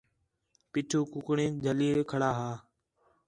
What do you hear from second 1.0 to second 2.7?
کُکڑیں جَھلّی کڑھا ہا